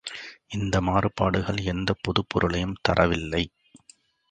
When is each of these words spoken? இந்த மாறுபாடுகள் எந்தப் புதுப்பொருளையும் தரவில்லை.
இந்த 0.47 0.81
மாறுபாடுகள் 0.81 1.59
எந்தப் 1.63 2.01
புதுப்பொருளையும் 2.01 2.75
தரவில்லை. 2.89 3.43